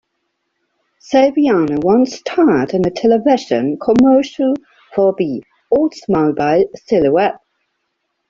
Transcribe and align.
Saviano 0.99 1.77
once 1.83 2.15
starred 2.15 2.73
in 2.73 2.83
a 2.87 2.89
television 2.89 3.77
commercial 3.77 4.55
for 4.95 5.13
the 5.15 5.43
Oldsmobile 5.71 6.65
Silhouette. 6.75 7.37